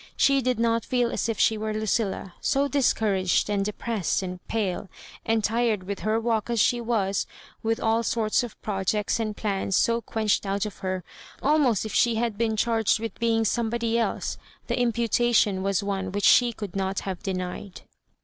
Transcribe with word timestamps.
She 0.17 0.41
did 0.41 0.59
not 0.59 0.83
feel 0.83 1.11
as 1.11 1.29
if 1.29 1.37
she 1.37 1.59
were 1.59 1.75
Lucilla; 1.75 2.33
so 2.41 2.67
discou 2.67 3.11
raged 3.11 3.51
and 3.51 3.63
depressed 3.63 4.23
and 4.23 4.41
pale, 4.47 4.89
and 5.27 5.43
tired 5.43 5.83
with 5.83 5.99
her 5.99 6.19
walk 6.19 6.49
as 6.49 6.59
she 6.59 6.81
was, 6.81 7.27
with 7.61 7.79
all 7.79 8.01
sorts 8.01 8.41
of 8.41 8.59
projects 8.63 9.19
and 9.19 9.37
plans 9.37 9.75
so 9.75 10.01
quenched 10.01 10.43
out 10.43 10.65
of 10.65 10.79
her; 10.79 11.03
almost 11.43 11.85
if 11.85 11.93
she 11.93 12.15
had 12.15 12.35
been 12.35 12.57
charged 12.57 12.99
with 12.99 13.19
being 13.19 13.45
somebody 13.45 13.95
else, 13.99 14.39
the 14.65 14.75
impu 14.75 15.05
tation 15.07 15.61
was 15.61 15.83
one 15.83 16.11
which 16.11 16.27
£e 16.41 16.51
could 16.57 16.75
not 16.75 17.01
have 17.01 17.21
denied. 17.21 17.81